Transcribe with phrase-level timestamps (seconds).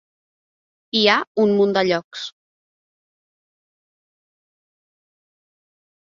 [0.99, 2.23] Hi ha un munt de llocs.